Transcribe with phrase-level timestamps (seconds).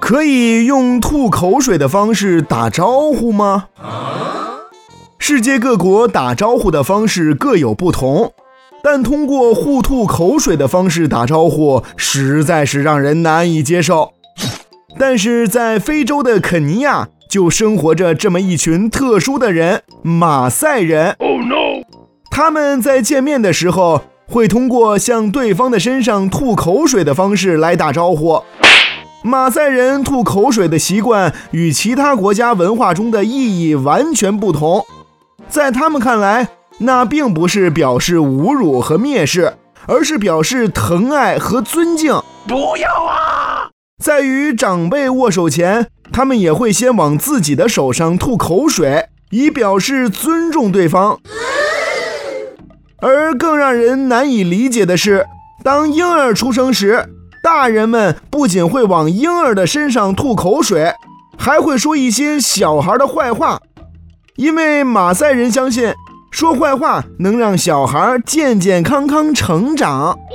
[0.00, 3.68] 可以用吐口水的方式打招呼吗？
[5.18, 8.32] 世界各国打招呼的方式各有不同，
[8.82, 14.12] 但通过互吐口水的方式打招呼，实在是让人难以接受。
[14.98, 21.14] 但是在非洲的肯尼亚，就生活着这么一群特殊的人——马赛人。
[21.20, 21.84] Oh no！
[22.30, 28.42] 他们在见面的时候，会通过向对方的身上吐口水的方式来打招呼。
[29.24, 34.84] 马赛人吐口水的习惯与其他国家文化中的意义完全不同。
[35.48, 39.54] 在他们看来，那并不是表示侮辱和蔑视，
[39.86, 42.12] 而是表示疼爱和尊敬。
[42.48, 43.68] 不要啊！
[44.02, 51.20] 在与长辈握手前，他们也会先往自己的手上吐口水，以表示尊重对方。
[53.02, 55.26] 而更让人难以理解的是，
[55.64, 57.04] 当婴儿出生时，
[57.42, 60.94] 大人们不仅会往婴儿的身上吐口水，
[61.36, 63.60] 还会说一些小孩的坏话。
[64.36, 65.92] 因为马赛人相信，
[66.30, 70.16] 说坏话能让小孩健健康康成长。